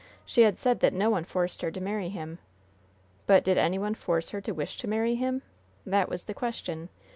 She 0.25 0.41
had 0.41 0.57
said 0.57 0.79
that 0.79 0.93
no 0.93 1.11
one 1.11 1.23
forced 1.25 1.61
her 1.61 1.69
to 1.69 1.79
marry 1.79 2.09
him. 2.09 2.39
But 3.27 3.43
did 3.43 3.59
any 3.59 3.77
one 3.77 3.93
force 3.93 4.29
her 4.31 4.41
to 4.41 4.51
wish 4.51 4.75
to 4.77 4.87
marry 4.87 5.13
him? 5.13 5.43
That 5.85 6.09
was 6.09 6.23
the 6.23 6.33
question. 6.33 6.89